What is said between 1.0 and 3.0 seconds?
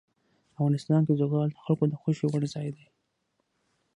کې زغال د خلکو د خوښې وړ ځای دی.